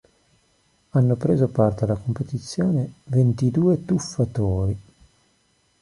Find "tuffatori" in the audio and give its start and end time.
3.85-4.75